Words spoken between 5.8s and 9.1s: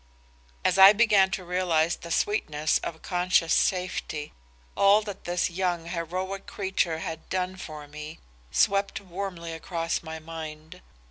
heroic creature had done for me swept